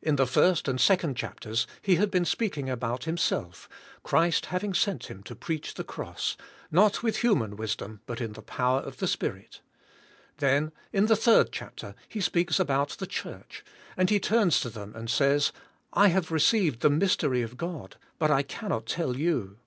[0.00, 3.68] In the first and second chapters he had been speaking about himself,
[4.02, 6.38] Christ having sent him to preach the cross,
[6.70, 9.60] not with human wisdom but in the power of the Spirit.
[10.38, 13.62] Then in the third chapter he speaks about the church,
[13.98, 15.52] and he turns to them and says,
[15.92, 19.58] I have received the mj'stery of God but I cannot tell you.